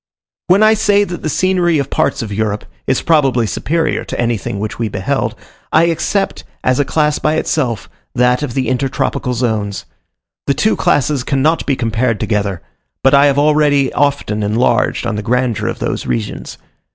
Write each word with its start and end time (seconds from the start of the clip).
When 0.47 0.63
I 0.63 0.73
say 0.73 1.03
that 1.03 1.21
the 1.21 1.29
scenery 1.29 1.77
of 1.77 1.91
parts 1.91 2.23
of 2.23 2.33
Europe 2.33 2.65
is 2.87 3.03
probably 3.03 3.45
superior 3.45 4.03
to 4.05 4.19
anything 4.19 4.59
which 4.59 4.79
we 4.79 4.89
beheld, 4.89 5.35
I 5.71 5.83
except, 5.83 6.43
as 6.63 6.79
a 6.79 6.85
class 6.85 7.19
by 7.19 7.35
itself, 7.35 7.87
that 8.15 8.41
of 8.41 8.55
the 8.55 8.67
intertropical 8.67 9.35
zones. 9.35 9.85
The 10.47 10.55
two 10.55 10.75
classes 10.75 11.23
cannot 11.23 11.67
be 11.67 11.75
compared 11.75 12.19
together; 12.19 12.63
but 13.03 13.13
I 13.13 13.27
have 13.27 13.37
already 13.37 13.93
often 13.93 14.41
enlarged 14.41 15.05
on 15.05 15.17
the 15.17 15.21
grandeur 15.21 15.67
of 15.67 15.77
those 15.77 16.07
regions. 16.07 16.57